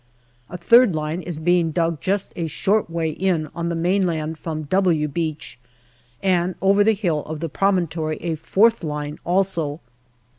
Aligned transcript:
A 0.49 0.57
third 0.57 0.95
line 0.95 1.21
is 1.21 1.39
being 1.39 1.65
NOVEMBER 1.65 1.73
281 1.75 1.91
dug 1.93 2.01
just 2.01 2.33
a 2.35 2.47
short 2.47 2.89
way 2.89 3.11
in 3.11 3.49
on 3.53 3.69
the 3.69 3.75
mainland 3.75 4.39
from" 4.39 4.63
W' 4.63 5.05
J 5.05 5.05
Beach, 5.11 5.59
and 6.23 6.55
over 6.59 6.83
the 6.83 6.95
hill 6.95 7.19
of 7.25 7.39
the 7.39 7.47
promontory 7.49 8.17
a 8.19 8.33
fourth 8.33 8.83
line 8.83 9.19
also. 9.23 9.79